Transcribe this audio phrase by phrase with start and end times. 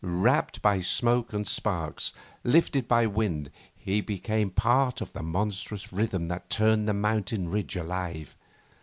[0.03, 2.11] Wrapped by smoke and sparks,
[2.43, 7.75] lifted by wind, he became part of the monstrous rhythm that turned that mountain ridge
[7.75, 8.35] alive.